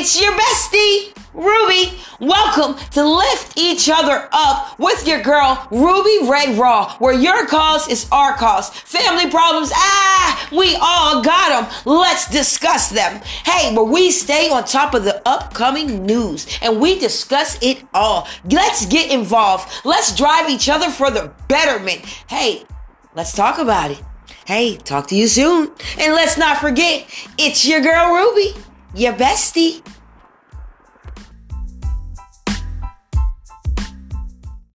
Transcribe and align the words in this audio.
It's 0.00 0.20
your 0.20 0.32
bestie, 0.32 1.12
Ruby. 1.34 1.98
Welcome 2.20 2.76
to 2.92 3.04
Lift 3.04 3.58
Each 3.58 3.90
Other 3.90 4.28
Up 4.30 4.78
with 4.78 5.08
your 5.08 5.20
girl, 5.20 5.66
Ruby 5.72 6.30
Red 6.30 6.56
Raw, 6.56 6.96
where 6.98 7.12
your 7.12 7.46
cause 7.46 7.88
is 7.88 8.06
our 8.12 8.34
cause. 8.34 8.70
Family 8.70 9.28
problems, 9.28 9.72
ah, 9.74 10.48
we 10.52 10.76
all 10.80 11.20
got 11.20 11.48
them. 11.48 11.82
Let's 11.84 12.30
discuss 12.30 12.90
them. 12.90 13.20
Hey, 13.44 13.74
where 13.74 13.82
we 13.82 14.12
stay 14.12 14.48
on 14.50 14.66
top 14.66 14.94
of 14.94 15.02
the 15.02 15.20
upcoming 15.28 16.06
news 16.06 16.46
and 16.62 16.80
we 16.80 17.00
discuss 17.00 17.58
it 17.60 17.82
all. 17.92 18.28
Let's 18.48 18.86
get 18.86 19.10
involved. 19.10 19.68
Let's 19.84 20.14
drive 20.14 20.48
each 20.48 20.68
other 20.68 20.90
for 20.90 21.10
the 21.10 21.32
betterment. 21.48 22.02
Hey, 22.28 22.62
let's 23.16 23.32
talk 23.32 23.58
about 23.58 23.90
it. 23.90 24.02
Hey, 24.46 24.76
talk 24.76 25.08
to 25.08 25.16
you 25.16 25.26
soon. 25.26 25.72
And 25.98 26.14
let's 26.14 26.38
not 26.38 26.58
forget, 26.58 27.06
it's 27.36 27.66
your 27.66 27.80
girl 27.80 28.14
Ruby, 28.14 28.54
your 28.94 29.14
bestie. 29.14 29.82